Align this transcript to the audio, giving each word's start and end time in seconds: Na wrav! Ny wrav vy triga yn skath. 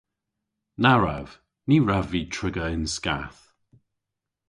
Na 0.81 0.93
wrav! 0.97 1.27
Ny 1.67 1.75
wrav 1.81 2.05
vy 2.11 2.21
triga 2.35 2.65
yn 2.75 2.85
skath. 2.95 3.41